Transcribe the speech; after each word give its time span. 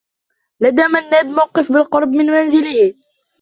لدى 0.61 0.81
منّاد 0.87 1.25
موقف 1.25 1.71
بالقرب 1.71 2.07
من 2.09 2.25
منزله. 2.25 2.93